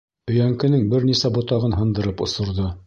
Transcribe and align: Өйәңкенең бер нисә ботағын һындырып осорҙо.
Өйәңкенең 0.31 0.87
бер 0.95 1.05
нисә 1.11 1.33
ботағын 1.37 1.81
һындырып 1.83 2.27
осорҙо. 2.29 2.75